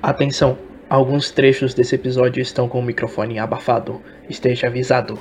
[0.00, 0.56] Atenção,
[0.88, 4.00] alguns trechos desse episódio estão com o microfone abafado.
[4.28, 5.18] Esteja avisado.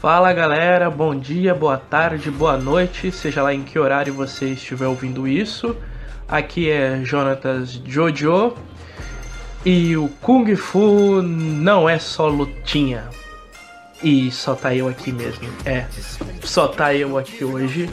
[0.00, 4.86] Fala galera, bom dia, boa tarde, boa noite, seja lá em que horário você estiver
[4.86, 5.76] ouvindo isso.
[6.28, 8.54] Aqui é Jonatas Jojo
[9.64, 13.04] e o Kung Fu não é só lutinha.
[14.02, 15.48] E só tá eu aqui mesmo.
[15.64, 15.86] É,
[16.42, 17.90] só tá eu aqui hoje.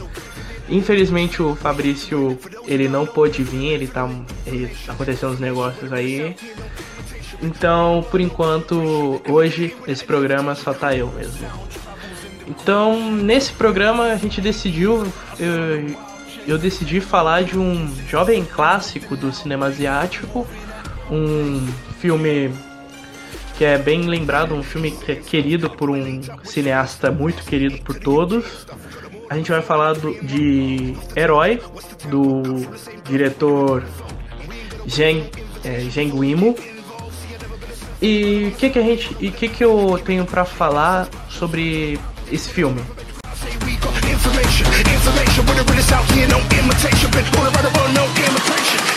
[0.68, 4.08] Infelizmente o Fabrício ele não pôde vir, ele tá
[4.46, 6.36] ele, acontecendo uns negócios aí.
[7.42, 11.46] Então, por enquanto, hoje esse programa só tá eu mesmo.
[12.46, 15.04] Então, nesse programa a gente decidiu
[15.38, 15.96] eu,
[16.46, 20.46] eu decidi falar de um jovem clássico do cinema asiático
[21.10, 21.66] um
[22.00, 22.52] filme
[23.56, 27.98] que é bem lembrado, um filme que é querido por um cineasta muito querido por
[27.98, 28.66] todos.
[29.30, 31.60] A gente vai falar do, de Herói,
[32.08, 32.42] do
[33.04, 33.82] diretor
[34.88, 35.28] Zheng,
[35.64, 35.80] é,
[36.14, 36.54] Wimo.
[38.00, 41.98] E o que que a gente, e que que eu tenho para falar sobre
[42.30, 42.82] esse filme?
[44.12, 44.66] Information,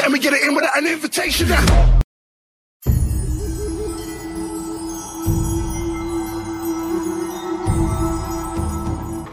[0.04, 1.48] and we get it in without an invitation.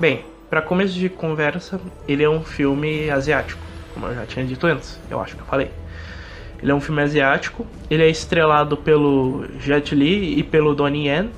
[0.01, 3.61] Bem, para começo de conversa, ele é um filme asiático,
[3.95, 5.71] como eu já tinha dito antes, eu acho que eu falei.
[6.63, 11.31] Ele é um filme asiático, ele é estrelado pelo Jet Li e pelo Donnie Yen.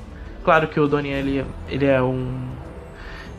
[0.44, 2.48] Claro que o Donnie Yen ele, ele é um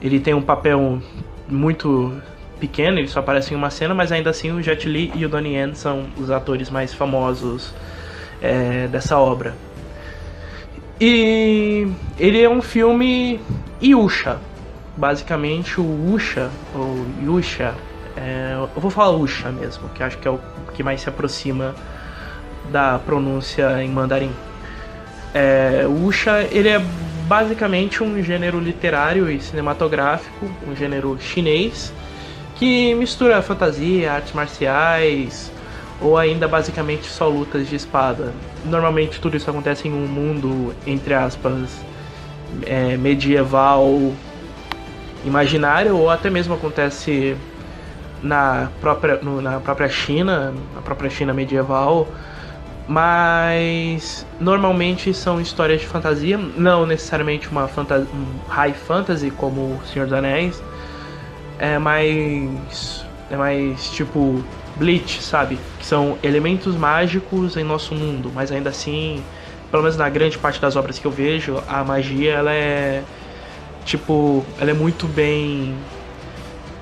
[0.01, 1.01] ele tem um papel
[1.47, 2.21] muito
[2.59, 5.29] pequeno, ele só aparece em uma cena, mas ainda assim o Jet Li e o
[5.29, 7.73] Donnie Yen são os atores mais famosos
[8.41, 9.55] é, dessa obra.
[10.99, 11.87] E
[12.19, 13.39] ele é um filme
[13.81, 14.37] Yusha.
[14.97, 17.73] Basicamente o Usha, ou Yusha,
[18.17, 20.39] é, eu vou falar Usha mesmo, que acho que é o
[20.73, 21.73] que mais se aproxima
[22.69, 24.31] da pronúncia em mandarim.
[25.33, 26.81] É, Usha, ele é
[27.29, 31.93] basicamente um gênero literário e cinematográfico, um gênero chinês,
[32.59, 35.49] que mistura fantasia, artes marciais
[36.01, 38.33] ou ainda basicamente só lutas de espada.
[38.65, 41.69] Normalmente tudo isso acontece em um mundo, entre aspas,
[42.65, 44.13] é, medieval
[45.25, 47.35] imaginário ou até mesmo acontece
[48.21, 52.09] na própria, no, na própria China, na própria China medieval,
[52.87, 59.81] mas normalmente são histórias de fantasia, não necessariamente uma fantasia, um high fantasy como o
[59.85, 60.61] Senhor dos Anéis,
[61.59, 63.05] é mais.
[63.29, 64.43] É mais tipo
[64.75, 65.59] Bleach, sabe?
[65.77, 69.23] Que são elementos mágicos em nosso mundo, mas ainda assim,
[69.69, 73.03] pelo menos na grande parte das obras que eu vejo, a magia ela é.
[73.85, 75.75] Tipo, ela é muito bem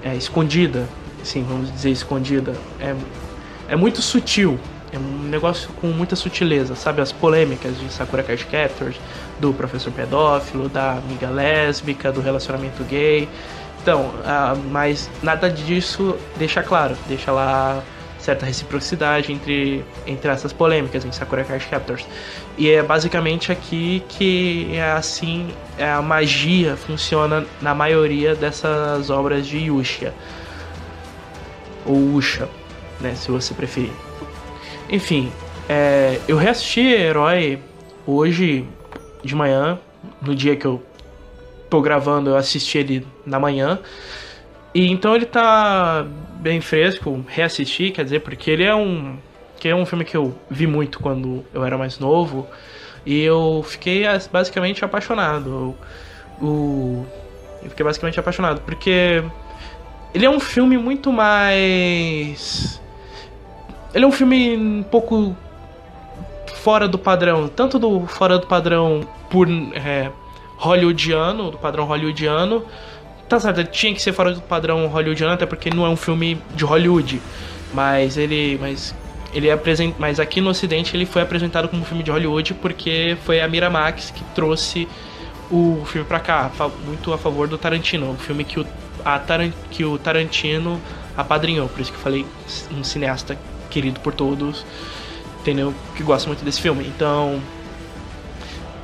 [0.03, 0.87] é, escondida,
[1.23, 2.53] sim, vamos dizer escondida.
[2.79, 2.95] É,
[3.69, 4.59] é muito sutil,
[4.91, 7.01] é um negócio com muita sutileza, sabe?
[7.01, 8.95] As polêmicas de Sakura Card Captors,
[9.39, 13.27] do professor pedófilo, da amiga lésbica, do relacionamento gay.
[13.87, 17.81] Então, uh, mas nada disso deixa claro, deixa lá
[18.19, 22.05] certa reciprocidade entre, entre essas polêmicas em Sakura Card Captors.
[22.57, 29.47] E é basicamente aqui que é assim é a magia funciona na maioria dessas obras
[29.47, 30.13] de Yushia.
[31.85, 32.49] Ou Usha,
[32.99, 33.93] né, se você preferir.
[34.89, 35.31] Enfim,
[35.69, 37.57] é, eu reassisti Herói
[38.05, 38.67] hoje
[39.23, 39.79] de manhã,
[40.21, 40.83] no dia que eu
[41.69, 43.79] tô gravando, eu assisti ele na manhã.
[44.73, 46.05] E então ele tá
[46.39, 49.17] bem fresco, reassisti, quer dizer, porque ele é um
[49.59, 52.47] que é um filme que eu vi muito quando eu era mais novo
[53.03, 55.75] e eu fiquei basicamente apaixonado.
[56.39, 57.05] O
[57.63, 59.23] eu fiquei basicamente apaixonado porque
[60.13, 62.79] ele é um filme muito mais
[63.93, 65.35] ele é um filme um pouco
[66.57, 70.11] fora do padrão, tanto do fora do padrão por é,
[70.57, 72.65] hollywoodiano, do padrão hollywoodiano.
[73.29, 75.97] Tá certo, ele tinha que ser fora do padrão hollywoodiano, até porque não é um
[75.97, 77.21] filme de Hollywood.
[77.73, 78.57] Mas ele.
[78.59, 78.95] Mas
[79.33, 79.93] ele é apresent...
[79.99, 83.47] Mas aqui no ocidente ele foi apresentado como um filme de Hollywood porque foi a
[83.47, 84.87] Miramax que trouxe
[85.51, 86.51] o filme pra cá,
[86.85, 88.65] muito a favor do Tarantino, um filme que o,
[89.03, 89.51] a Taran...
[89.71, 90.81] que o Tarantino
[91.15, 92.25] apadrinhou, por isso que eu falei
[92.71, 93.37] um cineasta
[93.69, 94.65] querido por todos,
[95.39, 95.73] entendeu?
[95.95, 96.85] Que gosta muito desse filme.
[96.87, 97.41] Então,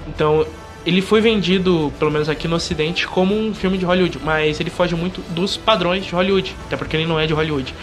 [0.08, 0.46] então
[0.86, 4.70] ele foi vendido, pelo menos aqui no ocidente, como um filme de Hollywood, mas ele
[4.70, 7.74] foge muito dos padrões de Hollywood, até porque ele não é de Hollywood.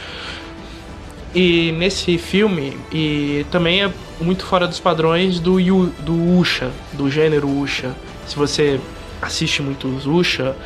[1.34, 7.10] E nesse filme, e também é muito fora dos padrões do, Yu, do Usha, do
[7.10, 7.94] gênero Usha.
[8.26, 8.80] Se você
[9.22, 10.56] assiste muitos Usha,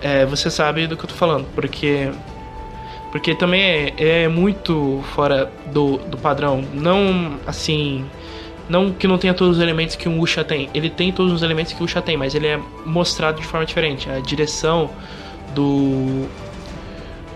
[0.00, 2.10] é, você sabe do que eu tô falando, porque
[3.10, 3.60] porque também
[3.98, 6.64] é, é muito fora do, do padrão.
[6.72, 8.04] Não assim.
[8.70, 10.70] Não que não tenha todos os elementos que um Usha tem.
[10.72, 12.56] Ele tem todos os elementos que o Usha tem, mas ele é
[12.86, 14.08] mostrado de forma diferente.
[14.08, 14.88] A direção
[15.56, 16.28] do.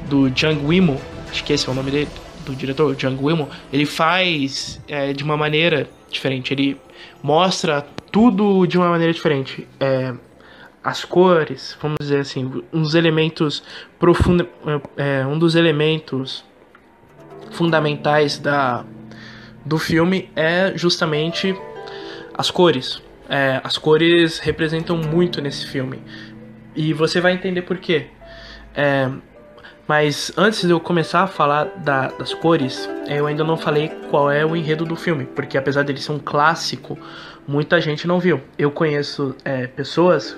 [0.09, 2.09] do Jang Wimo, acho que esse é o nome dele,
[2.47, 6.55] do diretor, Jang Wimo, ele faz é, de uma maneira diferente.
[6.55, 6.81] Ele
[7.21, 9.67] mostra tudo de uma maneira diferente.
[9.81, 10.15] É,
[10.85, 13.61] as cores, vamos dizer assim, dos elementos
[13.99, 14.47] profundos,
[14.97, 16.45] é, um dos elementos
[17.51, 18.85] fundamentais da
[19.65, 21.57] do filme é justamente
[22.37, 23.03] as cores.
[23.29, 26.03] É, as cores representam muito nesse filme
[26.77, 28.07] e você vai entender por quê.
[28.75, 29.09] É,
[29.87, 34.31] mas antes de eu começar a falar da, das cores, eu ainda não falei qual
[34.31, 36.99] é o enredo do filme, porque apesar dele ser um clássico,
[37.47, 38.41] muita gente não viu.
[38.59, 40.37] Eu conheço é, pessoas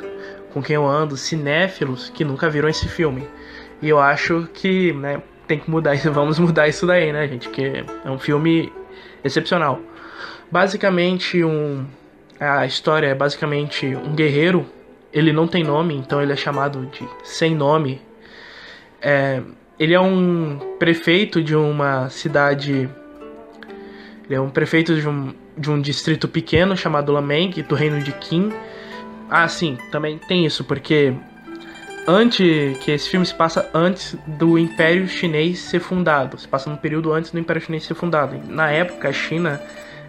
[0.52, 3.28] com quem eu ando, cinéfilos, que nunca viram esse filme.
[3.81, 7.49] E eu acho que, né, tem que mudar isso, vamos mudar isso daí, né, gente?
[7.49, 8.73] Que é um filme
[9.25, 9.81] excepcional.
[10.50, 11.87] Basicamente, um,
[12.38, 14.67] a história é basicamente um guerreiro.
[15.12, 18.00] Ele não tem nome, então ele é chamado de sem nome.
[19.00, 19.43] É,
[19.79, 22.88] ele é um prefeito de uma cidade.
[24.25, 28.12] Ele é um prefeito de um, de um distrito pequeno chamado Lameng, do reino de
[28.12, 28.52] Qin
[29.29, 31.12] ah, sim, também tem isso, porque
[32.06, 36.76] antes que esse filme se passa antes do Império Chinês ser fundado, se passa no
[36.76, 38.41] período antes do Império Chinês ser fundado.
[38.49, 39.61] Na época, a China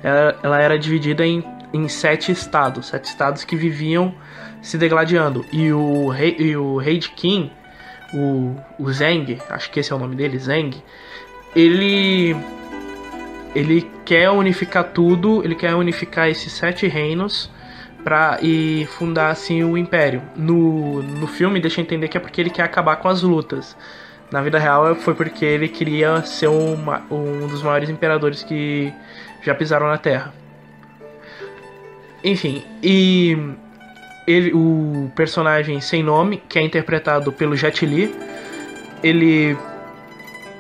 [0.04, 4.14] ela, ela era dividida em, em sete estados, sete estados que viviam
[4.62, 5.46] se degladiando.
[5.52, 7.52] E o rei, e o rei de Qin,
[8.14, 10.72] o, o Zheng, acho que esse é o nome dele, Zheng,
[11.56, 12.36] ele
[13.56, 17.50] ele quer unificar tudo, ele quer unificar esses sete reinos
[18.08, 20.22] pra, e fundar assim o império.
[20.34, 23.76] No, no filme deixa entender que é porque ele quer acabar com as lutas.
[24.32, 28.94] Na vida real foi porque ele queria ser uma, um dos maiores imperadores que
[29.44, 30.34] já pisaram na Terra.
[32.24, 33.38] Enfim, e
[34.26, 38.16] ele, o personagem sem nome, que é interpretado pelo Jet Li,
[39.04, 39.58] ele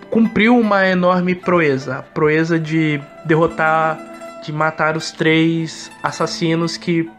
[0.09, 3.97] cumpriu uma enorme proeza, a proeza de derrotar,
[4.44, 7.09] de matar os três assassinos que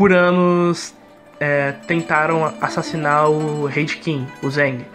[0.00, 0.94] por anos
[1.38, 4.86] é, tentaram assassinar o rei de Qin, o Zeng.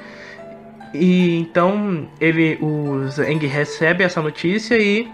[0.96, 5.08] E então ele, o Zeng recebe essa notícia e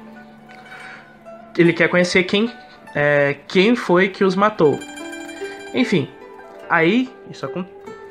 [1.57, 2.49] ele quer conhecer quem,
[2.95, 4.79] é, quem foi que os matou.
[5.73, 6.07] Enfim,
[6.69, 7.45] aí isso,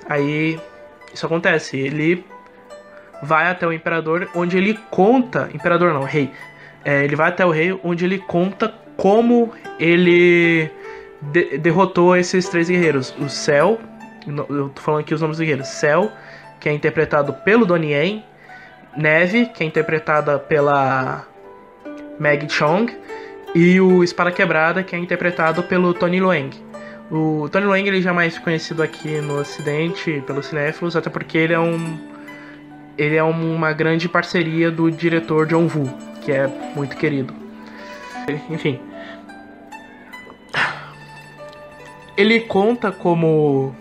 [0.06, 0.60] aí
[1.14, 1.78] isso acontece.
[1.78, 2.22] Ele
[3.22, 6.30] vai até o imperador, onde ele conta, imperador não, rei.
[6.84, 8.68] É, ele vai até o rei, onde ele conta
[8.98, 10.70] como ele
[11.20, 13.14] de derrotou esses três guerreiros.
[13.19, 13.78] O Cell,
[14.26, 15.69] eu tô falando aqui os nomes dos guerreiros.
[15.69, 16.11] Cell,
[16.58, 18.25] que é interpretado pelo Donnie Yen.
[18.96, 21.25] Neve, que é interpretada pela
[22.19, 22.93] Meg Chong.
[23.55, 26.50] E o Espada Quebrada, que é interpretado pelo Tony Lueng.
[27.11, 31.37] O Tony Lueng ele já é mais conhecido aqui no ocidente pelos cinéfilos, até porque
[31.37, 31.99] ele é um
[32.96, 35.88] ele é uma grande parceria do diretor John Woo,
[36.20, 36.46] que é
[36.76, 37.34] muito querido.
[38.50, 38.78] Enfim,
[42.20, 43.75] ele conta como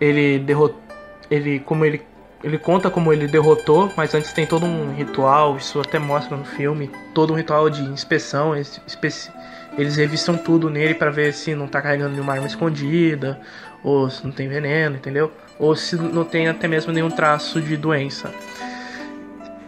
[0.00, 0.80] ele derrotou,
[1.28, 2.00] ele como ele
[2.44, 6.44] ele conta como ele derrotou, mas antes tem todo um ritual, isso até mostra no
[6.44, 11.80] filme, todo um ritual de inspeção, eles revistam tudo nele para ver se não tá
[11.80, 13.40] carregando nenhuma arma escondida,
[13.84, 15.30] ou se não tem veneno, entendeu?
[15.56, 18.32] Ou se não tem até mesmo nenhum traço de doença.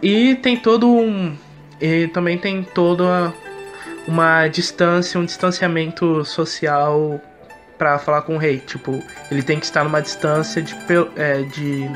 [0.01, 1.33] E tem todo um
[1.79, 3.33] e também tem toda
[4.05, 7.21] uma distância, um distanciamento social
[7.77, 8.59] para falar com o rei.
[8.59, 9.01] Tipo,
[9.31, 10.75] ele tem que estar numa distância de,
[11.15, 11.89] é, de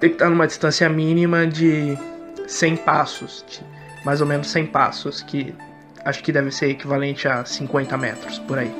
[0.00, 1.96] tem que estar numa distância mínima de
[2.46, 3.60] 100 passos, de
[4.04, 5.54] mais ou menos 100 passos, que
[6.04, 8.72] acho que deve ser equivalente a 50 metros por aí.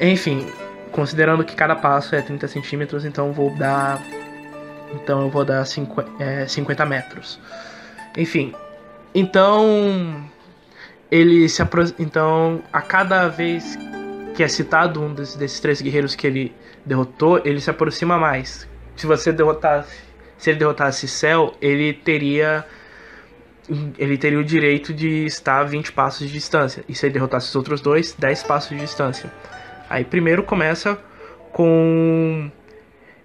[0.00, 0.46] Enfim,
[0.92, 4.00] considerando que cada passo é 30 centímetros, então vou dar
[4.94, 7.40] então eu vou dar 50, é, 50 metros.
[8.16, 8.54] Enfim,
[9.14, 10.24] então
[11.10, 11.62] ele se
[11.98, 13.76] então a cada vez
[14.34, 16.52] que é citado um desses, desses três guerreiros que ele
[16.84, 18.68] derrotou, ele se aproxima mais.
[18.96, 19.96] Se você derrotasse,
[20.36, 22.64] se ele derrotasse Cell, ele teria
[23.98, 26.84] ele teria o direito de estar a 20 passos de distância.
[26.88, 29.32] E se ele derrotasse os outros dois, 10 passos de distância.
[29.88, 30.98] Aí primeiro começa
[31.52, 32.50] com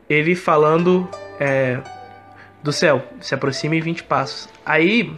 [0.10, 1.10] ele falando
[1.40, 1.80] é,
[2.64, 3.04] do céu.
[3.20, 4.48] Se aproxime 20 passos.
[4.66, 5.14] Aí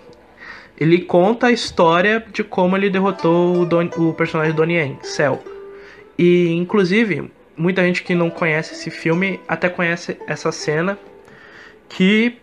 [0.82, 5.40] ele conta a história de como ele derrotou o, Don, o personagem Donnie Yen, Cell.
[6.18, 10.98] E inclusive, muita gente que não conhece esse filme até conhece essa cena
[11.88, 12.36] que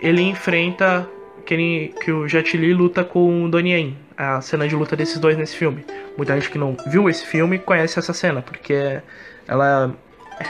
[0.00, 1.08] ele enfrenta
[1.46, 4.96] que, ele, que o Jet Li luta com o Donnie Yen, a cena de luta
[4.96, 5.86] desses dois nesse filme.
[6.16, 9.00] Muita gente que não viu esse filme conhece essa cena, porque
[9.46, 9.94] ela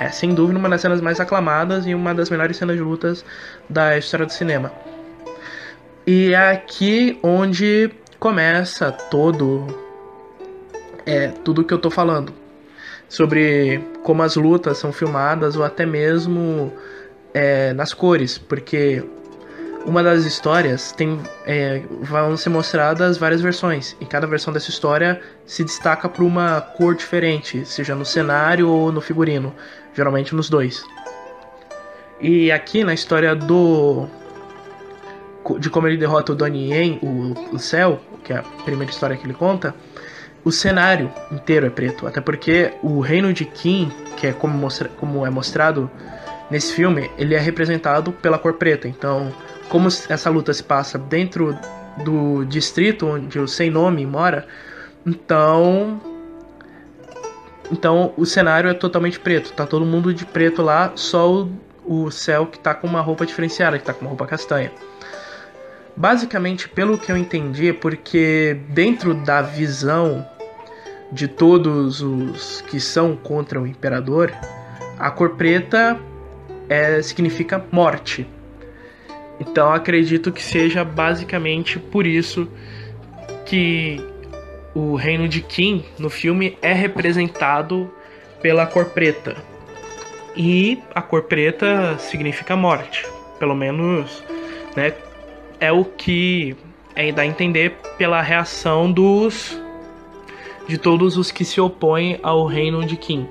[0.00, 3.22] é sem dúvida uma das cenas mais aclamadas e uma das melhores cenas de lutas
[3.68, 4.72] da história do cinema.
[6.06, 9.66] E é aqui onde começa todo
[11.06, 12.32] é tudo que eu tô falando
[13.08, 16.72] sobre como as lutas são filmadas ou até mesmo
[17.32, 19.02] é, nas cores, porque
[19.86, 25.20] uma das histórias tem é, vão ser mostradas várias versões e cada versão dessa história
[25.46, 29.54] se destaca por uma cor diferente, seja no cenário ou no figurino,
[29.94, 30.84] geralmente nos dois.
[32.20, 34.06] E aqui na história do
[35.58, 39.16] de como ele derrota o Donnie Yen, o, o Céu, que é a primeira história
[39.16, 39.74] que ele conta,
[40.44, 44.88] o cenário inteiro é preto, até porque o reino de Qin, que é como, mostra,
[44.88, 45.90] como é mostrado
[46.50, 48.86] nesse filme, ele é representado pela cor preta.
[48.86, 49.32] Então,
[49.68, 51.56] como essa luta se passa dentro
[52.04, 54.46] do distrito onde o sem nome mora,
[55.06, 56.00] então
[57.70, 61.50] então o cenário é totalmente preto, tá todo mundo de preto lá, só o,
[61.84, 64.70] o céu que tá com uma roupa diferenciada, que tá com uma roupa castanha.
[65.96, 70.26] Basicamente, pelo que eu entendi, é porque dentro da visão
[71.12, 74.32] de todos os que são contra o imperador,
[74.98, 75.98] a cor preta
[76.68, 78.26] é, significa morte.
[79.38, 82.48] Então acredito que seja basicamente por isso
[83.46, 84.00] que
[84.74, 87.90] o reino de Qin no filme é representado
[88.42, 89.36] pela cor preta.
[90.36, 93.06] E a cor preta significa morte.
[93.38, 94.24] Pelo menos,
[94.74, 94.92] né,
[95.60, 96.56] é o que
[96.94, 99.58] é, dá a entender pela reação dos
[100.66, 103.26] de todos os que se opõem ao reino de Qin.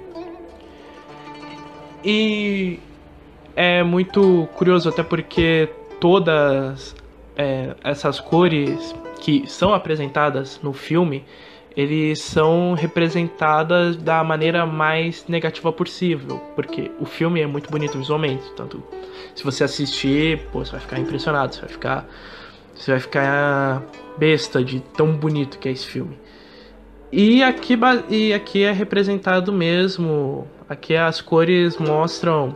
[2.03, 2.79] E
[3.55, 6.95] é muito curioso até porque todas
[7.35, 11.23] é, essas cores que são apresentadas no filme,
[11.75, 18.43] eles são representadas da maneira mais negativa possível, porque o filme é muito bonito visualmente,
[18.55, 18.83] tanto
[19.35, 22.09] se você assistir, pô, você vai ficar impressionado, você vai ficar
[22.75, 23.83] você vai ficar
[24.17, 26.17] besta de tão bonito que é esse filme.
[27.11, 27.77] E aqui,
[28.09, 32.53] e aqui é representado mesmo, aqui as cores mostram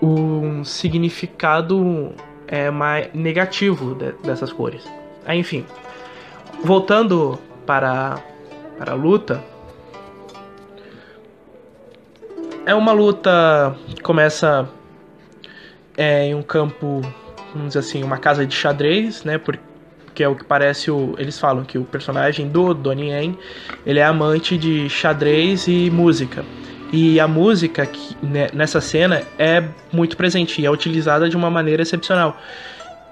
[0.00, 2.12] um significado
[2.48, 4.82] é, mais negativo de, dessas cores.
[5.28, 5.66] Enfim,
[6.64, 8.18] voltando para,
[8.78, 9.42] para a luta,
[12.66, 14.68] é uma luta que começa
[15.96, 17.00] é, em um campo,
[17.52, 19.38] vamos dizer assim, uma casa de xadrez, né?
[19.38, 21.14] Porque é o que parece o.
[21.16, 23.38] Eles falam que o personagem do Donnie Yen
[23.86, 26.44] ele é amante de xadrez e música.
[26.92, 31.50] E a música que, né, nessa cena é muito presente e é utilizada de uma
[31.50, 32.36] maneira excepcional.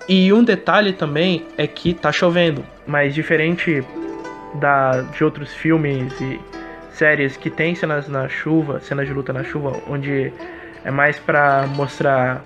[0.08, 3.84] E um detalhe também é que tá chovendo, mas diferente
[4.54, 6.40] da, de outros filmes e
[6.92, 10.32] séries que tem cenas na chuva, cenas de luta na chuva, onde
[10.84, 12.44] é mais para mostrar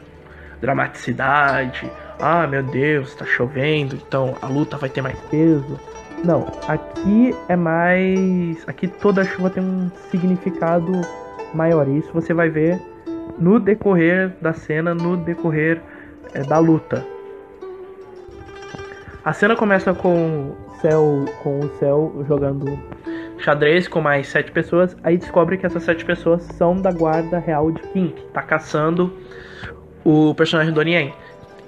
[0.60, 1.90] dramaticidade.
[2.20, 5.78] Ah, meu Deus, tá chovendo, então a luta vai ter mais peso.
[6.24, 8.66] Não, aqui é mais.
[8.66, 10.92] Aqui toda chuva tem um significado
[11.54, 11.86] maior.
[11.88, 12.80] Isso você vai ver
[13.38, 15.80] no decorrer da cena, no decorrer
[16.34, 17.06] é, da luta.
[19.24, 22.78] A cena começa com céu, com o céu jogando
[23.38, 24.97] xadrez com mais sete pessoas.
[25.02, 29.12] Aí descobre que essas sete pessoas são da guarda real de King, tá caçando
[30.04, 31.12] o personagem do Yen,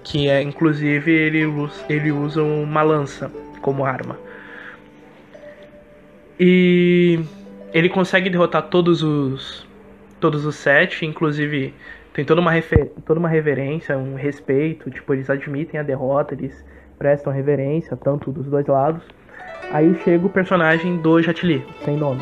[0.03, 1.45] que é inclusive ele,
[1.89, 4.19] ele usa uma lança como arma.
[6.39, 7.21] E
[7.73, 9.69] ele consegue derrotar todos os
[10.19, 11.73] todos os sete, inclusive
[12.13, 12.53] tem toda uma,
[13.07, 16.65] toda uma reverência, um respeito, tipo, eles admitem a derrota, eles
[17.01, 19.03] prestam reverência, tanto dos dois lados.
[19.73, 22.21] Aí chega o personagem do Jet sem nome.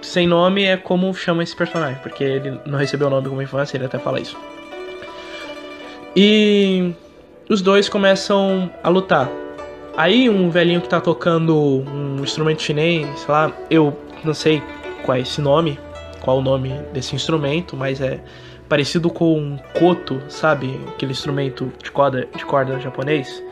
[0.00, 3.76] Sem nome é como chama esse personagem, porque ele não recebeu o nome como infância,
[3.76, 4.38] ele até fala isso.
[6.14, 6.94] E
[7.50, 9.28] os dois começam a lutar.
[9.96, 14.62] Aí um velhinho que tá tocando um instrumento chinês, sei lá, eu não sei
[15.04, 15.76] qual é esse nome,
[16.20, 18.20] qual o nome desse instrumento, mas é
[18.68, 20.80] parecido com um koto, sabe?
[20.88, 23.42] Aquele instrumento de corda, de corda japonês,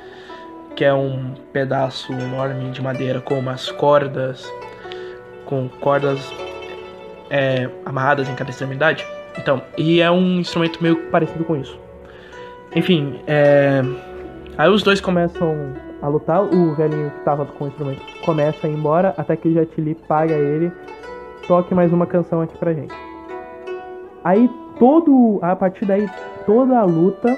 [0.75, 4.53] que é um pedaço enorme de madeira com umas cordas,
[5.47, 6.33] com cordas
[7.31, 9.07] é, amarradas em cada extremidade.
[9.39, 11.79] Então, e é um instrumento meio parecido com isso.
[12.75, 13.83] enfim, é...
[14.57, 16.43] aí os dois começam a lutar.
[16.43, 19.81] O velhinho que tava com o instrumento começa a ir embora até que o Jet
[19.81, 20.73] Li paga ele.
[21.47, 22.95] Toque mais uma canção aqui pra gente.
[24.25, 25.39] Aí todo.
[25.43, 26.09] A partir daí,
[26.45, 27.37] toda a luta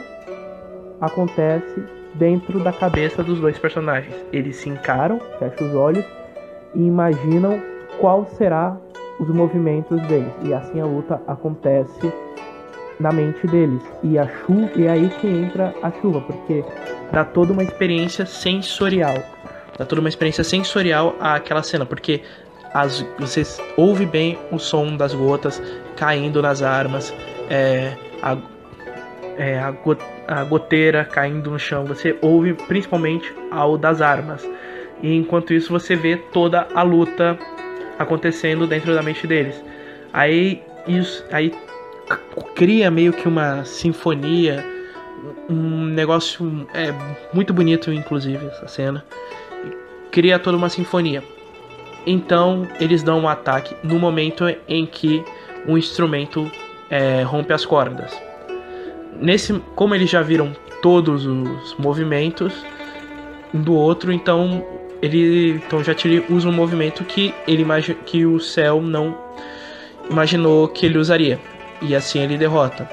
[1.01, 1.83] acontece
[2.15, 4.15] dentro da cabeça dos dois personagens.
[4.33, 6.05] Eles se encaram, fecham os olhos
[6.75, 7.61] e imaginam
[7.99, 8.77] qual será
[9.19, 10.33] os movimentos deles.
[10.45, 12.13] E assim a luta acontece
[13.01, 13.83] na mente deles.
[14.03, 16.65] E a chuva, e é aí que entra a chuva, porque
[17.13, 19.15] dá toda uma experiência sensorial.
[19.77, 22.23] Dá toda uma experiência sensorial àquela cena, porque
[22.73, 23.43] as, você
[23.77, 25.63] ouve bem o som das gotas
[25.97, 27.15] caindo nas armas,
[27.51, 28.37] é, a,
[29.37, 29.75] é, a,
[30.29, 31.85] a goteira caindo no chão.
[31.87, 34.49] Você ouve principalmente ao das armas.
[35.03, 37.39] E enquanto isso você vê toda a luta
[37.99, 39.63] acontecendo dentro da mente deles.
[40.13, 41.53] Aí isso aí
[42.55, 44.65] cria meio que uma sinfonia,
[45.49, 46.93] um negócio é
[47.33, 49.05] muito bonito inclusive essa cena.
[50.11, 51.23] Cria toda uma sinfonia.
[52.07, 55.23] Então eles dão um ataque no momento em que
[55.67, 56.51] o instrumento
[56.91, 58.17] é, rompe as cordas.
[59.21, 62.65] Nesse, como eles já viram todos os movimentos
[63.53, 64.65] um do outro, então
[65.01, 65.95] ele então já
[66.29, 67.65] usa um movimento que ele
[68.05, 69.17] que o céu não
[70.11, 71.39] imaginou que ele usaria
[71.81, 72.89] e assim ele derrota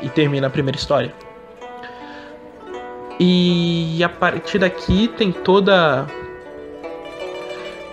[0.00, 1.12] e termina a primeira história.
[3.18, 6.06] E a partir daqui tem toda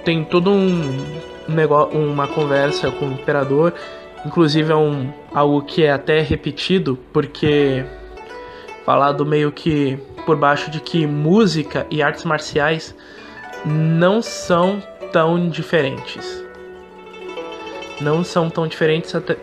[0.08, 1.06] tem todo um
[1.50, 3.74] negócio, uma conversa com o imperador,
[4.26, 7.84] inclusive é um algo que é até repetido porque
[8.86, 12.96] falado meio que por baixo de que música e artes marciais
[13.66, 16.42] não são tão diferentes.
[18.00, 19.36] Não são tão diferentes até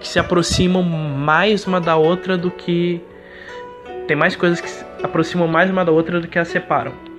[0.00, 2.98] que se aproximam mais uma da outra do que
[4.08, 7.11] tem mais coisas que se aproximam mais uma da outra do que as separam.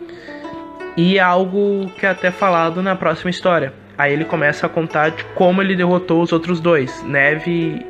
[0.95, 3.73] E algo que é até falado na próxima história.
[3.97, 7.85] Aí ele começa a contar de como ele derrotou os outros dois, Neve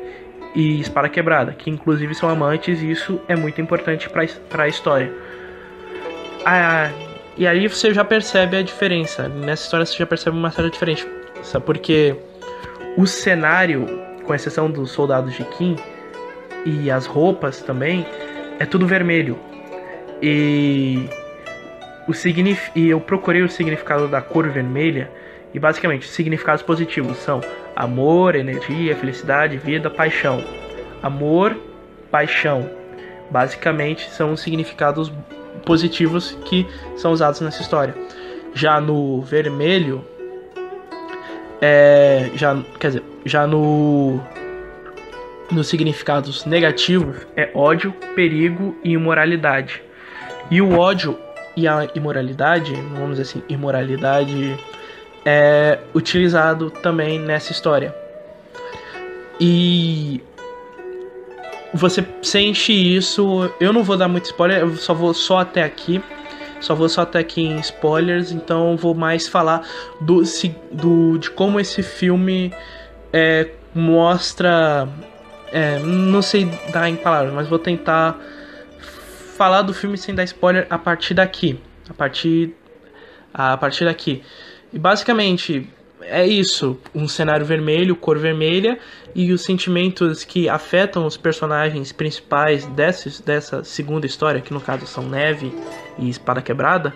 [0.54, 5.12] e Espada Quebrada, que inclusive são amantes, e isso é muito importante para a história.
[6.44, 6.90] Ah,
[7.36, 9.28] e aí você já percebe a diferença.
[9.28, 11.06] Nessa história você já percebe uma certa diferença.
[11.64, 12.16] Porque
[12.96, 13.86] o cenário,
[14.24, 15.76] com exceção dos soldados de Kim,
[16.64, 18.06] e as roupas também,
[18.58, 19.38] é tudo vermelho.
[20.22, 21.08] E,
[22.06, 25.10] o signif e eu procurei o significado da cor vermelha.
[25.52, 27.40] E basicamente, significados positivos são
[27.76, 30.42] amor, energia, felicidade, vida, paixão.
[31.02, 31.56] Amor,
[32.10, 32.68] paixão.
[33.30, 35.12] Basicamente são os significados
[35.64, 37.94] positivos que são usados nessa história.
[38.52, 40.04] Já no vermelho,
[41.60, 44.20] é, já quer dizer, já no
[45.50, 49.82] nos significados negativos é ódio, perigo e imoralidade.
[50.50, 51.18] E o ódio
[51.56, 54.58] e a imoralidade, vamos dizer assim, imoralidade
[55.24, 57.94] é utilizado também nessa história.
[59.40, 60.20] E
[61.72, 63.50] você sente isso.
[63.58, 66.02] Eu não vou dar muito spoiler, eu só vou só até aqui.
[66.60, 69.66] Só vou só até aqui em spoilers, então vou mais falar
[70.00, 70.22] do,
[70.72, 72.54] do de como esse filme
[73.12, 74.88] é, mostra.
[75.52, 78.18] É, não sei dar em palavras, mas vou tentar
[79.34, 81.58] falar do filme sem dar spoiler a partir daqui.
[81.88, 82.54] A partir,
[83.32, 84.22] a partir daqui.
[84.72, 85.68] E basicamente,
[86.02, 88.78] é isso, um cenário vermelho, cor vermelha
[89.14, 94.86] e os sentimentos que afetam os personagens principais dessa, dessa segunda história, que no caso
[94.86, 95.52] são Neve
[95.98, 96.94] e Espada Quebrada,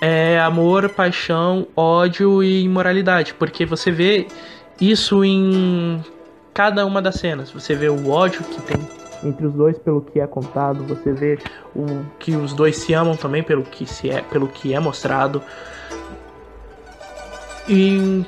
[0.00, 4.26] é amor, paixão, ódio e imoralidade, porque você vê
[4.80, 6.04] isso em
[6.52, 7.50] cada uma das cenas.
[7.50, 8.76] Você vê o ódio que tem
[9.24, 11.38] entre os dois pelo que é contado, você vê
[11.74, 15.42] o que os dois se amam também pelo que se é, pelo que é mostrado.
[17.68, 18.24] E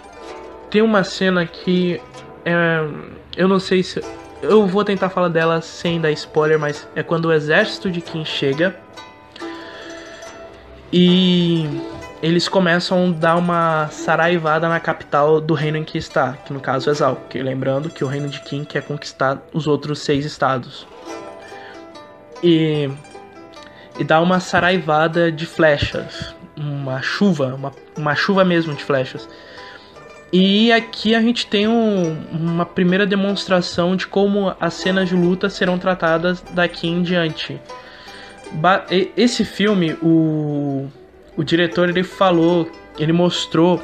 [0.70, 2.00] tem uma cena que
[2.44, 2.88] é,
[3.36, 4.00] eu não sei se
[4.42, 8.24] eu vou tentar falar dela sem dar spoiler, mas é quando o exército de Kim
[8.24, 8.76] chega
[10.92, 11.68] e
[12.26, 16.60] eles começam a dar uma saraivada na capital do reino em que está, que no
[16.60, 20.24] caso é Zal, que lembrando que o reino de Kim quer conquistar os outros seis
[20.24, 20.86] estados.
[22.42, 22.90] E
[23.98, 29.28] e dá uma saraivada de flechas, uma chuva, uma, uma chuva mesmo de flechas.
[30.32, 35.48] E aqui a gente tem um, uma primeira demonstração de como as cenas de luta
[35.48, 37.58] serão tratadas daqui em diante.
[38.52, 38.84] Ba
[39.16, 40.88] esse filme, o,
[41.36, 43.80] o diretor ele falou, ele mostrou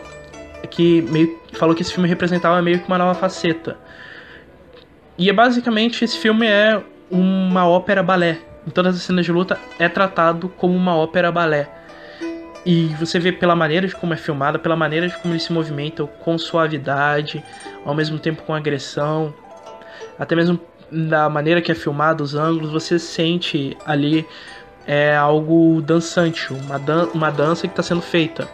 [0.71, 3.77] que meio, falou que esse filme representava meio que uma nova faceta.
[5.19, 9.59] E é basicamente esse filme é uma ópera balé, em todas as cenas de luta,
[9.79, 11.69] é tratado como uma ópera balé.
[12.65, 15.53] E você vê pela maneira de como é filmada, pela maneira de como ele se
[15.53, 17.45] movimenta, com suavidade,
[17.85, 19.35] ao mesmo tempo com agressão,
[20.19, 20.59] até mesmo
[20.91, 24.27] da maneira que é filmado, os ângulos, você sente ali
[24.87, 28.49] é algo dançante, uma, dan uma dança que está sendo feita.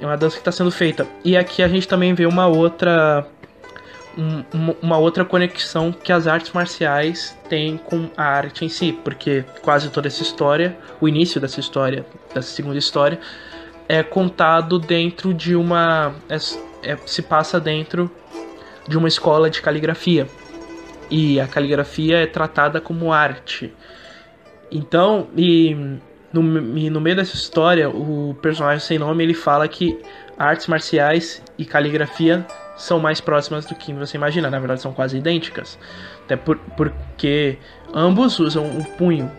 [0.00, 1.06] É uma dança que está sendo feita.
[1.22, 3.26] E aqui a gente também vê uma outra
[4.16, 9.44] um, uma outra conexão que as artes marciais têm com a arte em si, porque
[9.62, 13.20] quase toda essa história, o início dessa história, dessa segunda história,
[13.88, 16.14] é contado dentro de uma.
[16.28, 16.36] É,
[16.92, 18.10] é, se passa dentro
[18.88, 20.26] de uma escola de caligrafia.
[21.10, 23.72] E a caligrafia é tratada como arte.
[24.70, 25.74] Então, e
[26.32, 29.98] no, e no meio dessa história, o personagem sem nome ele fala que
[30.38, 34.48] artes marciais e caligrafia são mais próximas do que você imagina.
[34.50, 35.78] Na verdade, são quase idênticas.
[36.24, 37.58] Até por, porque
[37.92, 39.30] ambos usam o punho.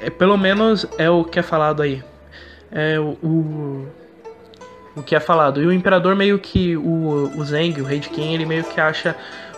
[0.00, 2.02] É, pelo menos é o que é falado aí.
[2.70, 3.88] É o, o,
[4.96, 5.62] o que é falado.
[5.62, 6.76] E o imperador meio que.
[6.76, 9.14] O, o Zeng, o rei de Qin, ele meio que acha.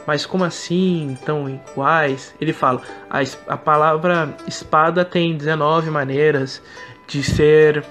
[0.07, 1.17] Mas como assim?
[1.25, 2.35] Tão iguais?
[2.41, 6.63] Ele fala: a, a palavra espada tem 19 maneiras
[7.07, 7.85] de ser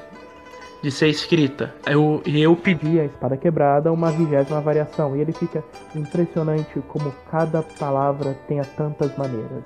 [0.84, 1.74] de ser escrita.
[1.86, 5.16] Eu, eu pedi a espada quebrada uma vigésima variação.
[5.16, 5.64] E ele fica
[5.96, 9.64] impressionante como cada palavra tenha tantas maneiras.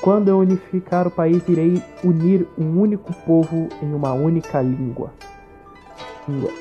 [0.00, 5.12] Quando eu unificar o país, irei unir um único povo em uma única língua.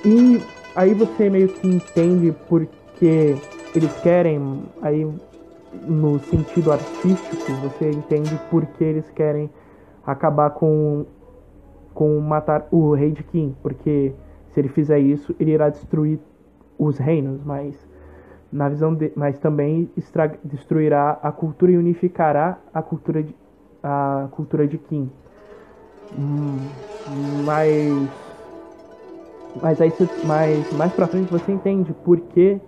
[0.03, 0.41] E
[0.75, 3.35] aí você meio que entende porque
[3.73, 5.07] eles querem, aí
[5.73, 9.49] no sentido artístico, você entende porque eles querem
[10.05, 11.05] acabar com
[11.93, 14.13] com matar o rei de Kim, porque
[14.49, 16.19] se ele fizer isso, ele irá destruir
[16.77, 17.75] os reinos, mas
[18.51, 19.89] na visão de, mas também
[20.43, 23.35] destruirá a cultura e unificará a cultura de,
[23.83, 25.09] a cultura de Kim.
[26.17, 26.69] Hum,
[27.05, 28.09] mas
[29.61, 32.59] mas aí mais mais para frente você entende porque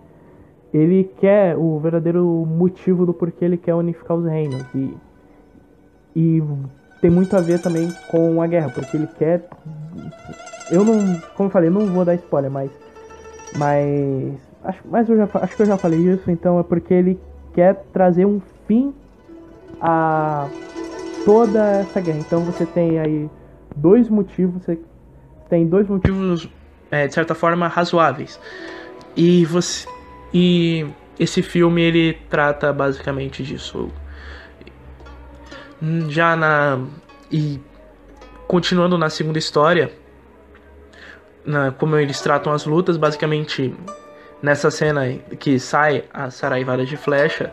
[0.74, 4.94] ele quer o verdadeiro motivo do porquê ele quer unificar os reinos e
[6.16, 6.42] e
[7.02, 9.48] tem muito a ver também com a guerra, porque ele quer.
[10.70, 11.22] Eu não.
[11.34, 12.72] Como eu falei, não vou dar spoiler, mas.
[13.52, 14.40] Mas.
[14.64, 17.20] Acho, mas eu já, acho que eu já falei isso, então é porque ele
[17.54, 18.94] quer trazer um fim
[19.82, 20.50] a
[21.26, 22.20] toda essa guerra.
[22.20, 23.30] Então você tem aí
[23.76, 24.64] dois motivos.
[24.64, 24.80] Você
[25.50, 26.48] tem dois motivos,
[26.90, 28.40] é, de certa forma, razoáveis.
[29.16, 29.93] E você.
[30.34, 30.86] E
[31.20, 33.92] esse filme ele trata basicamente disso
[36.10, 36.80] já na
[37.32, 37.60] e
[38.48, 39.92] continuando na segunda história,
[41.46, 43.74] na, como eles tratam as lutas, basicamente
[44.42, 45.08] nessa cena
[45.40, 47.52] que sai a saraivada de flecha,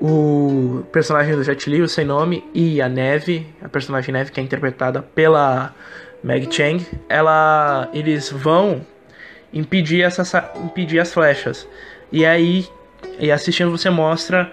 [0.00, 4.40] o personagem do Jet Li, o sem nome, e a Neve, a personagem Neve que
[4.40, 5.74] é interpretada pela
[6.22, 8.84] Meg Chang, ela, eles vão
[9.52, 11.66] impedir, essa, impedir as flechas.
[12.10, 12.66] E aí,
[13.18, 14.50] e assistindo você mostra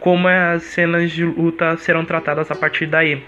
[0.00, 3.22] como as cenas de luta serão tratadas a partir daí.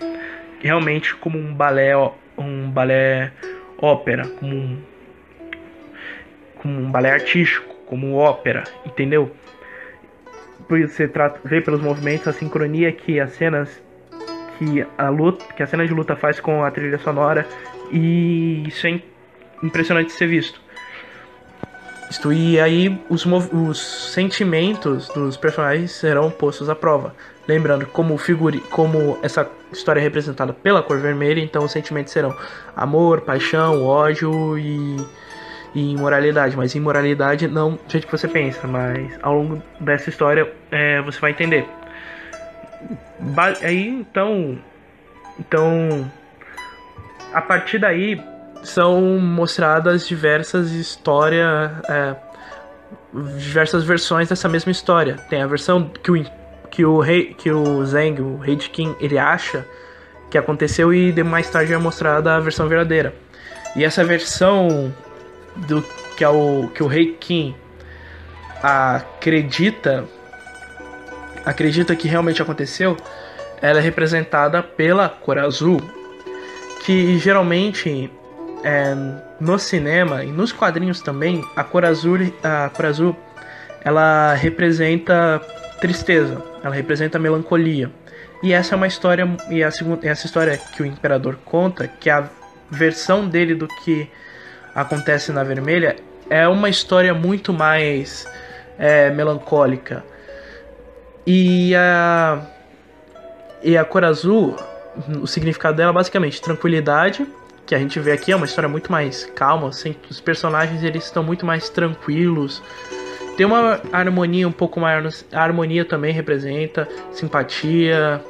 [0.60, 1.92] Realmente como um balé,
[2.38, 3.32] um balé
[3.78, 4.82] ópera, como um,
[6.56, 9.30] como um balé artístico, como ópera, entendeu?
[10.68, 13.82] Você trata, vê pelos movimentos a sincronia que as cenas
[14.58, 17.46] que a luta, que a cena de luta faz com a trilha sonora
[17.92, 19.00] e isso é
[19.62, 20.65] impressionante de ser visto.
[22.08, 27.14] Isto, e aí os, os sentimentos dos personagens serão postos à prova.
[27.48, 32.36] Lembrando, como, figure, como essa história é representada pela cor vermelha, então os sentimentos serão
[32.76, 34.96] amor, paixão, ódio e,
[35.74, 36.56] e imoralidade.
[36.56, 41.18] Mas imoralidade não do jeito que você pensa, mas ao longo dessa história é, você
[41.20, 41.68] vai entender.
[43.18, 44.58] Ba aí então.
[45.38, 46.10] Então.
[47.32, 48.20] A partir daí
[48.66, 52.16] são mostradas diversas histórias, é,
[53.38, 55.16] diversas versões dessa mesma história.
[55.28, 56.24] Tem a versão que o
[56.70, 59.64] que o rei, que o Zeng, o rei de Qin, ele acha
[60.30, 63.14] que aconteceu e mais tarde é mostrada a versão verdadeira.
[63.74, 64.92] E essa versão
[65.56, 65.82] do
[66.16, 67.54] que é o que o rei Qin
[68.62, 70.04] acredita
[71.46, 72.96] acredita que realmente aconteceu,
[73.62, 75.80] ela é representada pela cor azul,
[76.84, 78.10] que geralmente
[78.64, 78.94] é,
[79.40, 83.16] no cinema e nos quadrinhos também, a cor azul, a cor azul
[83.84, 85.40] ela representa
[85.80, 87.90] tristeza, ela representa melancolia.
[88.42, 92.10] E essa é uma história, e a segunda, essa história que o imperador conta, que
[92.10, 92.28] a
[92.70, 94.10] versão dele do que
[94.74, 95.96] acontece na vermelha,
[96.28, 98.26] é uma história muito mais
[98.78, 100.04] é, melancólica.
[101.26, 102.42] E a
[103.62, 104.56] E a cor azul,
[105.20, 107.26] o significado dela é basicamente tranquilidade,
[107.66, 111.04] que a gente vê aqui é uma história muito mais calma, assim, os personagens eles
[111.04, 112.62] estão muito mais tranquilos.
[113.36, 118.22] Tem uma harmonia um pouco maior, a harmonia também representa simpatia,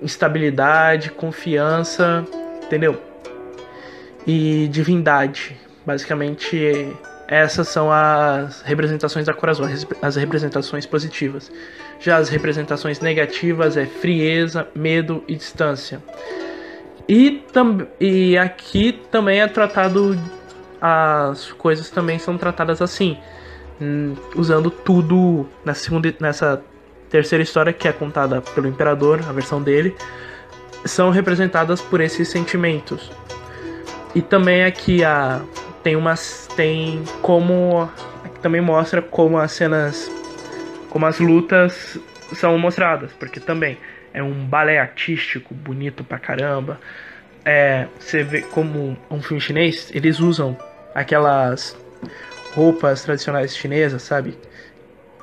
[0.00, 2.24] estabilidade, confiança,
[2.62, 3.00] entendeu?
[4.26, 5.56] E divindade.
[5.84, 6.94] Basicamente,
[7.26, 9.66] essas são as representações da cor azul,
[10.02, 11.50] as representações positivas.
[11.98, 16.02] Já as representações negativas é frieza, medo e distância.
[17.08, 20.18] E, tam, e aqui também é tratado.
[20.80, 23.18] As coisas também são tratadas assim.
[23.80, 26.62] Hum, usando tudo nessa, segunda, nessa
[27.10, 29.96] terceira história, que é contada pelo Imperador, a versão dele,
[30.84, 33.10] são representadas por esses sentimentos.
[34.14, 35.42] E também aqui a,
[35.82, 36.48] tem umas.
[36.56, 37.90] tem como.
[38.40, 40.10] também mostra como as cenas.
[40.88, 41.98] como as lutas
[42.32, 43.78] são mostradas, porque também
[44.14, 46.80] é um balé artístico bonito pra caramba.
[47.44, 50.56] É, você vê como um filme chinês, eles usam
[50.94, 51.76] aquelas
[52.54, 54.38] roupas tradicionais chinesas, sabe?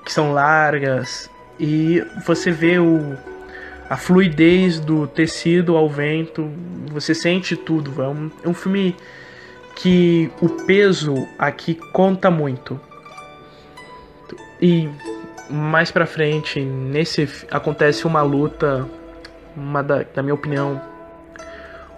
[0.06, 3.18] Que são largas e você vê o,
[3.90, 6.52] a fluidez do tecido ao vento,
[6.92, 8.02] você sente tudo.
[8.04, 8.96] É um, é um filme
[9.76, 12.80] que o peso aqui conta muito.
[14.62, 14.90] E
[15.52, 18.88] mais pra frente, nesse acontece uma luta,
[19.56, 20.82] uma da, da minha opinião,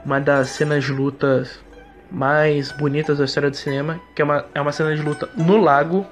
[0.06, 1.48] uma das cenas de luta
[2.10, 5.58] mais bonitas da história do cinema, que é uma, é uma cena de luta no
[5.58, 6.06] lago,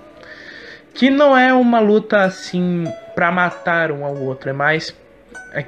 [0.93, 4.95] que não é uma luta assim para matar um ao outro, é mais
[5.53, 5.65] é,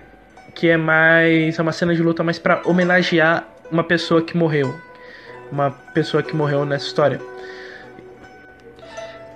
[0.53, 4.73] que é mais é uma cena de luta mais para homenagear uma pessoa que morreu,
[5.51, 7.33] uma pessoa que morreu nessa história.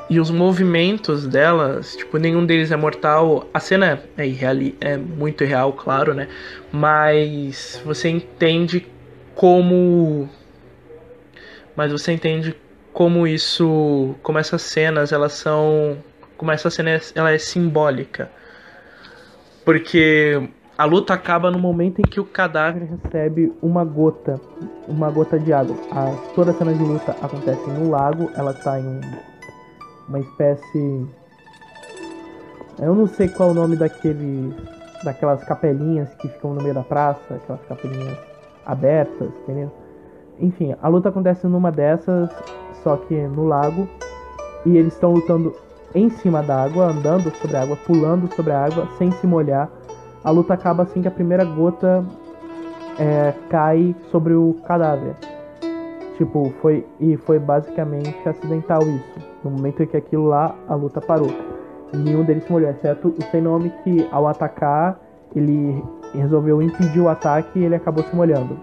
[0.10, 3.46] E os movimentos delas, tipo, nenhum deles é mortal.
[3.54, 6.30] A cena é, irreal, é muito real, claro, né?
[6.72, 8.88] Mas você entende
[9.36, 10.30] como.
[11.76, 12.56] Mas você entende
[12.94, 14.16] como isso.
[14.24, 15.98] Como essas cenas, elas são.
[16.38, 18.32] Como essa cena é, ela é simbólica.
[19.66, 24.40] Porque a luta acaba no momento em que o cadáver recebe uma gota.
[24.88, 25.76] Uma gota de água.
[25.92, 29.02] A, toda a cena de luta acontece no lago, ela tá em um
[30.08, 31.08] uma espécie.
[32.80, 34.54] Eu não sei qual é o nome daquele.
[35.04, 38.18] daquelas capelinhas que ficam no meio da praça, aquelas capelinhas
[38.66, 39.72] abertas, entendeu?
[40.40, 42.30] Enfim, a luta acontece numa dessas,
[42.84, 43.88] só que no lago,
[44.66, 45.56] e eles estão lutando
[45.96, 49.70] em cima da água, andando sobre a água, pulando sobre a água, sem se molhar.
[50.24, 52.06] A luta acaba assim que a primeira gota
[53.00, 55.16] é, cai sobre o cadáver.
[56.18, 59.27] Tipo, foi e foi basicamente acidental isso.
[59.44, 61.32] No momento em que aquilo lá, a luta parou.
[61.94, 65.00] Nenhum deles molhou, exceto o sem nome que ao atacar,
[65.36, 65.82] ele
[66.14, 68.58] resolveu impedir o ataque e ele acabou se molhando.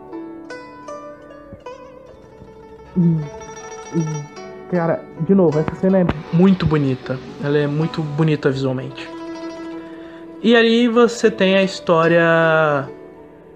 [4.70, 7.18] cara, de novo, essa cena é muito bonita.
[7.42, 9.08] Ela é muito bonita visualmente.
[10.42, 12.88] E aí você tem a história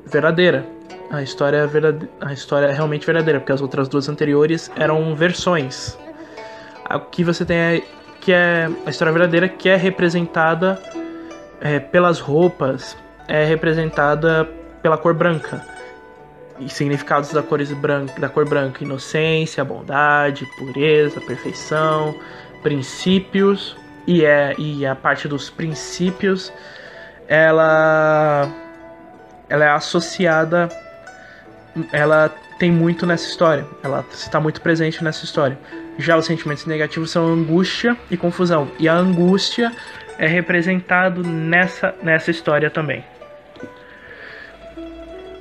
[0.06, 0.78] verdadeira
[1.10, 2.08] a história, verdade...
[2.20, 5.98] a história realmente verdadeira, porque as outras duas anteriores eram versões.
[6.88, 7.82] Aqui você tem a...
[8.20, 10.80] que é a história verdadeira que é representada
[11.60, 12.96] é, pelas roupas,
[13.26, 14.48] é representada
[14.82, 15.64] pela cor branca.
[16.58, 22.14] E significados da, cores branca, da cor branca: inocência, bondade, pureza, perfeição,
[22.62, 23.76] princípios.
[24.06, 26.50] E, é, e a parte dos princípios
[27.28, 28.48] ela,
[29.50, 30.70] ela é associada
[31.92, 33.66] ela tem muito nessa história.
[33.82, 35.58] Ela está muito presente nessa história.
[35.98, 38.70] Já os sentimentos negativos são angústia e confusão.
[38.78, 39.72] E a angústia
[40.16, 43.04] é representado nessa, nessa história também.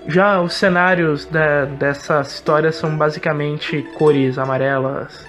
[0.07, 5.27] Já os cenários da, dessa história são basicamente cores amarelas.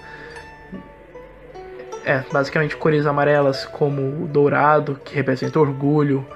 [2.06, 6.26] É, basicamente cores amarelas como o dourado, que representa orgulho,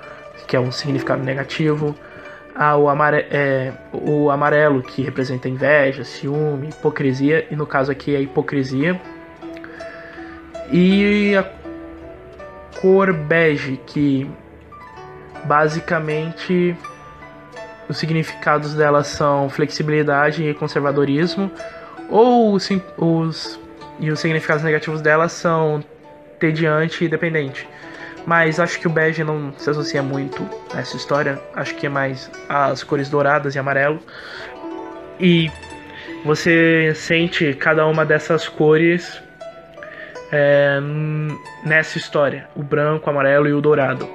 [0.46, 1.96] que é um significado negativo
[2.55, 8.15] ah, o, amare é, o amarelo, que representa inveja, ciúme, hipocrisia, e no caso aqui
[8.15, 9.01] é hipocrisia.
[10.71, 11.45] E a
[12.81, 14.31] cor bege, que
[15.45, 16.77] basicamente
[17.88, 21.51] os significados dela são flexibilidade e conservadorismo,
[22.09, 23.61] ou os, os
[23.99, 25.83] e os significados negativos dela são
[26.38, 27.69] tediante e dependente.
[28.27, 31.41] Mas acho que o bege não se associa muito a essa história.
[31.55, 34.01] Acho que é mais as cores douradas e amarelo.
[35.19, 35.51] E
[36.25, 39.21] você sente cada uma dessas cores
[40.31, 40.79] é,
[41.65, 44.09] nessa história: o branco, o amarelo e o dourado.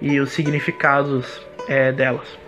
[0.00, 2.38] e os significados é, delas.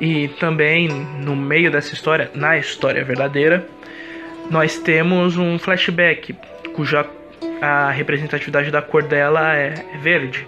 [0.00, 3.66] E também no meio dessa história, na história verdadeira,
[4.50, 6.34] nós temos um flashback
[6.74, 7.04] cuja
[7.60, 10.46] a representatividade da cor dela é verde.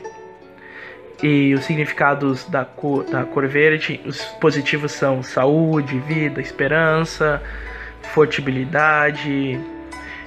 [1.23, 7.41] E os significados da cor, da cor verde, os positivos são saúde, vida, esperança,
[8.13, 9.61] fortibilidade,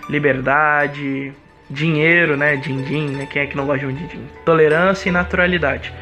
[0.09, 1.33] liberdade,
[1.69, 2.55] dinheiro, né?
[2.55, 3.27] Din-din, né?
[3.29, 4.25] Quem é que não gosta de um din-din?
[4.45, 5.93] Tolerância e naturalidade.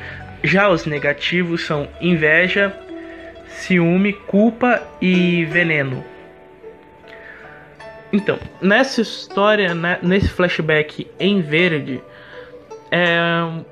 [0.43, 2.71] Já os negativos são inveja,
[3.47, 6.03] ciúme, culpa e veneno.
[8.13, 11.99] Então, nessa história, né, nesse flashback em verde,
[12.91, 13.09] é,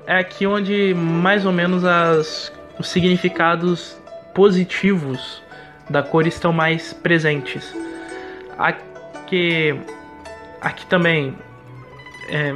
[0.04, 3.96] é aqui onde mais ou menos as, os significados
[4.34, 5.40] positivos
[5.88, 7.72] da cor estão mais presentes.
[8.58, 9.78] Aqui,
[10.60, 11.38] aqui também
[12.28, 12.52] é,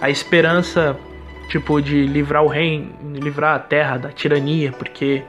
[0.00, 0.96] a esperança
[1.50, 5.22] tipo de livrar o reino, livrar a terra da tirania, porque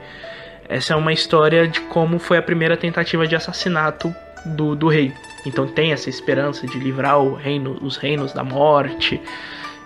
[0.68, 5.12] essa é uma história de como foi a primeira tentativa de assassinato do, do rei.
[5.44, 9.20] Então tem essa esperança de livrar reino, os reinos da morte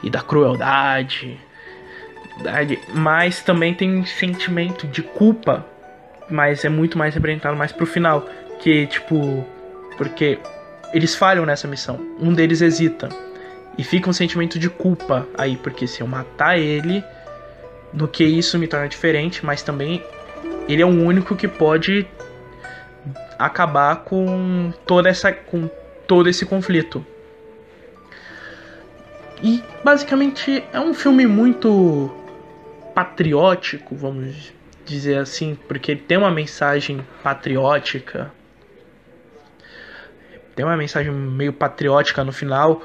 [0.03, 1.39] e da crueldade.
[2.93, 5.65] Mas também tem um sentimento de culpa,
[6.31, 8.29] mas é muito mais representado mais pro final,
[8.61, 9.45] que tipo,
[9.97, 10.39] porque
[10.93, 11.99] eles falham nessa missão.
[12.21, 13.09] Um deles hesita
[13.79, 17.03] e fica um sentimento de culpa aí, porque se eu matar ele,
[17.93, 20.03] no que isso me torna diferente, mas também
[20.69, 22.07] ele é o único que pode
[23.39, 25.69] acabar com toda essa com
[26.07, 27.05] todo esse conflito.
[29.43, 32.11] E basicamente é um filme muito
[32.95, 34.53] patriótico, vamos
[34.85, 38.33] dizer assim, porque ele tem uma mensagem patriótica.
[40.55, 42.83] Tem uma mensagem meio patriótica no final,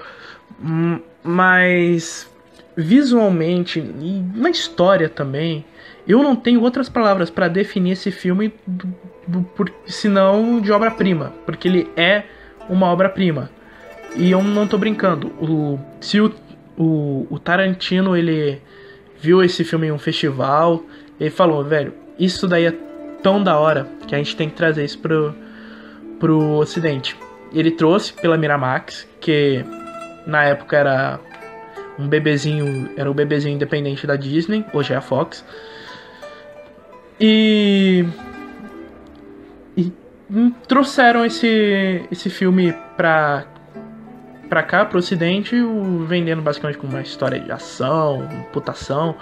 [0.61, 2.29] hum, mas
[2.75, 5.63] visualmente e na história também,
[6.07, 8.87] eu não tenho outras palavras para definir esse filme do,
[9.27, 12.23] do, por, senão de obra-prima, porque ele é
[12.69, 13.49] uma obra-prima.
[14.15, 15.27] E eu não tô brincando.
[15.39, 16.33] O, se o,
[16.77, 18.61] o, o, Tarantino ele
[19.19, 20.83] viu esse filme em um festival,
[21.19, 22.73] ele falou, velho, isso daí é
[23.21, 25.33] tão da hora que a gente tem que trazer isso pro,
[26.19, 27.15] pro ocidente.
[27.53, 29.63] Ele trouxe pela Miramax, que
[30.25, 31.19] na época era
[31.99, 35.45] um bebezinho, era o bebezinho independente da Disney, hoje é a Fox.
[37.23, 38.03] E,
[39.77, 39.93] e
[40.67, 43.45] trouxeram esse, esse filme pra,
[44.49, 45.55] pra cá, pro ocidente,
[46.07, 49.15] vendendo basicamente como uma história de ação, putação.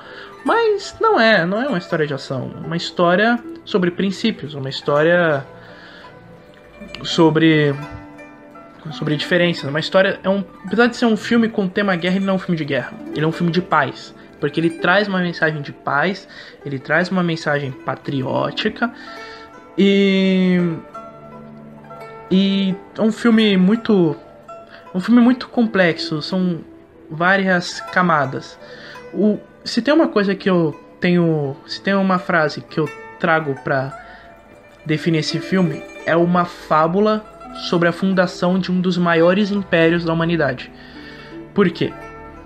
[0.45, 2.49] Mas não é, não é uma história de ação.
[2.65, 5.45] Uma história sobre princípios, uma história
[7.03, 7.75] sobre
[8.93, 9.69] sobre diferenças.
[9.69, 12.37] Uma história é um, apesar de ser um filme com tema guerra, ele não é
[12.37, 12.93] um filme de guerra.
[13.13, 16.27] Ele é um filme de paz porque ele traz uma mensagem de paz,
[16.65, 18.91] ele traz uma mensagem patriótica
[19.77, 20.57] e
[22.31, 24.15] e é um filme muito
[24.93, 26.61] um filme muito complexo, são
[27.09, 28.57] várias camadas.
[29.13, 33.55] O, se tem uma coisa que eu tenho, se tem uma frase que eu trago
[33.63, 33.97] para
[34.85, 37.23] definir esse filme, é uma fábula
[37.69, 40.71] sobre a fundação de um dos maiores impérios da humanidade.
[41.53, 41.91] Por quê?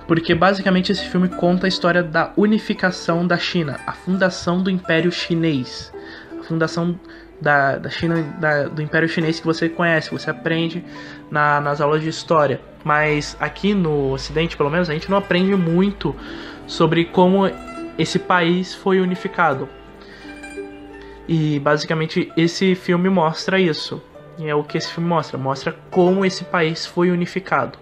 [0.07, 5.11] Porque basicamente esse filme conta a história da unificação da China, a fundação do Império
[5.11, 5.93] Chinês,
[6.39, 6.99] a fundação
[7.39, 10.83] da, da China, da, do Império Chinês que você conhece, você aprende
[11.29, 12.61] na, nas aulas de história.
[12.83, 16.15] Mas aqui no Ocidente, pelo menos, a gente não aprende muito
[16.67, 17.49] sobre como
[17.97, 19.69] esse país foi unificado.
[21.27, 24.01] E basicamente esse filme mostra isso.
[24.37, 27.77] E é o que esse filme mostra, mostra como esse país foi unificado.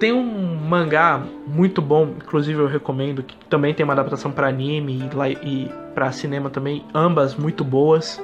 [0.00, 4.94] Tem um mangá muito bom, inclusive eu recomendo, que também tem uma adaptação para anime
[4.94, 8.18] e, e para cinema também, ambas muito boas,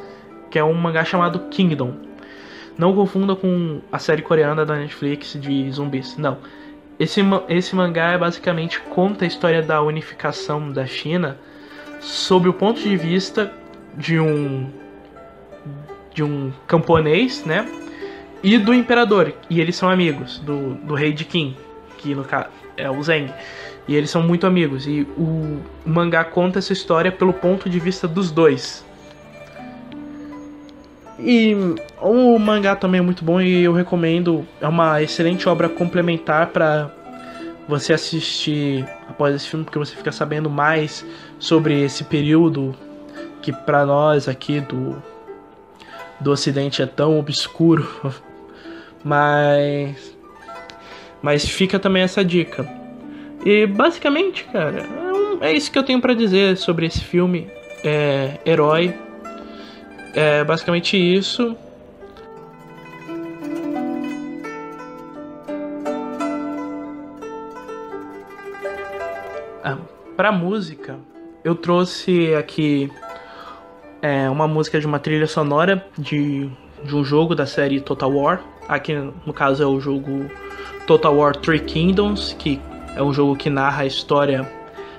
[0.51, 1.93] que é um mangá chamado Kingdom.
[2.79, 6.39] Não confunda com a série coreana da Netflix de zumbis, não.
[6.99, 11.37] Esse, esse mangá é basicamente conta a história da unificação da China
[12.01, 13.53] sob o ponto de vista
[13.95, 14.67] de um
[16.15, 17.69] de um camponês, né?
[18.43, 19.35] E do imperador.
[19.51, 21.55] E eles são amigos do, do rei de Qin
[21.99, 23.33] que no caso é o Zeng.
[23.89, 24.87] E eles são muito amigos.
[24.87, 28.85] E o mangá conta essa história pelo ponto de vista dos dois.
[31.19, 31.57] E
[32.01, 34.47] o mangá também é muito bom e eu recomendo.
[34.61, 36.91] É uma excelente obra complementar para
[37.69, 41.05] você assistir após esse filme, porque você fica sabendo mais
[41.39, 42.75] sobre esse período
[43.41, 45.03] que para nós aqui do
[46.19, 47.87] do Ocidente é tão obscuro.
[49.05, 50.16] Mas
[51.23, 52.69] mas fica também essa dica.
[53.45, 54.87] E basicamente, cara,
[55.41, 57.49] é, é isso que eu tenho para dizer sobre esse filme.
[57.85, 58.95] É, Herói.
[60.15, 61.57] É basicamente isso.
[69.63, 69.79] Ah,
[70.17, 70.99] pra música,
[71.45, 72.91] eu trouxe aqui
[74.01, 76.49] é, uma música de uma trilha sonora de,
[76.83, 78.43] de um jogo da série Total War.
[78.69, 80.31] Aqui, no caso, é o jogo
[80.87, 82.61] Total War Three Kingdoms, que
[82.95, 84.51] é um jogo que narra a história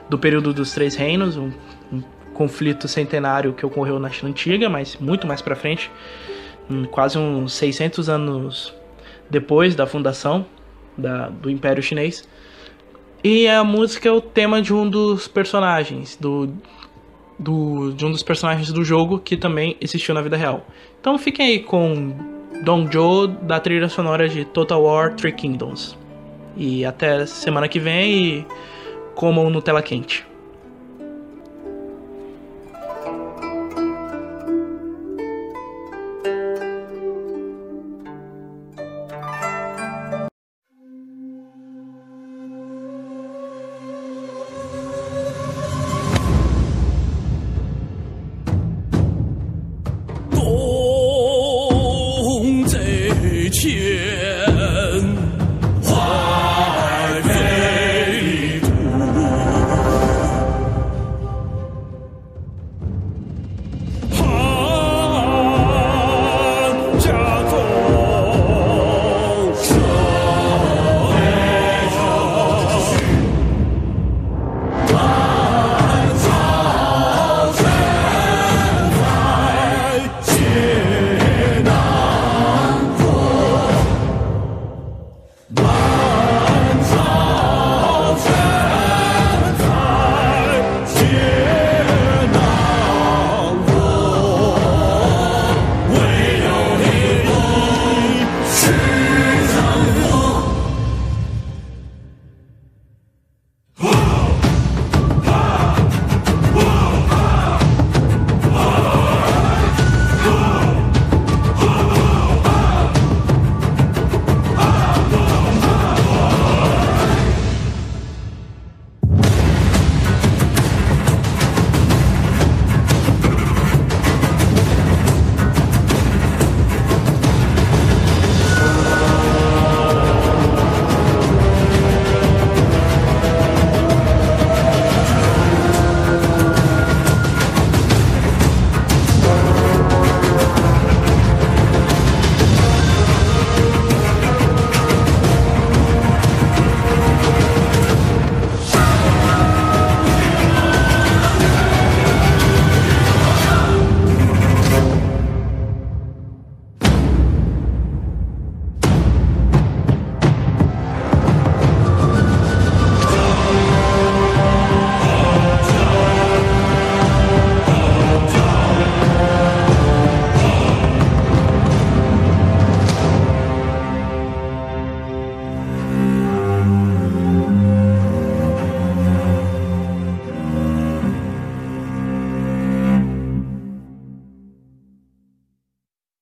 [0.10, 1.52] do período dos Três Reinos, um,
[1.92, 2.02] um
[2.34, 5.92] conflito centenário que ocorreu na China Antiga, mas muito mais para frente,
[6.92, 8.74] quase uns 600 anos
[9.30, 10.46] depois da fundação
[10.98, 12.28] da, do Império Chinês.
[13.24, 16.54] E a música é o tema de um dos personagens, do,
[17.38, 20.66] do, de um dos personagens do jogo que também existiu na vida real.
[21.00, 25.98] Então fiquem aí com Dong Zhou da trilha sonora de Total War Three Kingdoms.
[26.56, 28.46] E até semana que vem e
[29.16, 30.26] comam Nutella quente.